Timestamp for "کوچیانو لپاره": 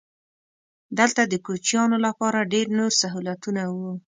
1.45-2.49